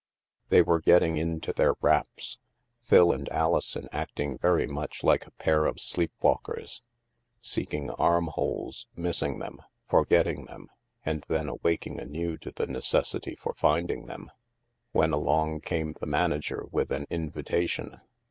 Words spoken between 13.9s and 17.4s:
them— when along came the manager with an in